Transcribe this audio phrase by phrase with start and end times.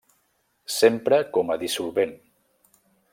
[0.75, 2.17] S'empra com a dissolvent.